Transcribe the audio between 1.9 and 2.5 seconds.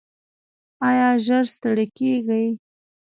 کیږئ؟